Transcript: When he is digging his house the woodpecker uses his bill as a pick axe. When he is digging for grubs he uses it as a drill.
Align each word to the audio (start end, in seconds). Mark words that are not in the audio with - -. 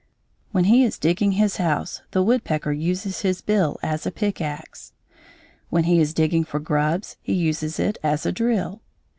When 0.51 0.63
he 0.63 0.83
is 0.83 0.97
digging 0.97 1.33
his 1.33 1.57
house 1.57 2.01
the 2.09 2.23
woodpecker 2.23 2.71
uses 2.71 3.19
his 3.21 3.43
bill 3.43 3.79
as 3.83 4.03
a 4.07 4.11
pick 4.11 4.41
axe. 4.41 4.93
When 5.69 5.83
he 5.83 5.99
is 5.99 6.15
digging 6.15 6.43
for 6.43 6.59
grubs 6.59 7.17
he 7.21 7.33
uses 7.33 7.79
it 7.79 7.99
as 8.01 8.25
a 8.25 8.31
drill. 8.31 8.81